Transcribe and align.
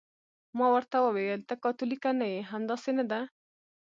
ما 0.57 0.67
ورته 0.75 0.97
وویل: 1.01 1.39
ته 1.49 1.53
کاتولیکه 1.63 2.11
نه 2.19 2.25
یې، 2.33 2.39
همداسې 2.51 2.91
نه 2.97 3.03
ده؟ 3.11 3.21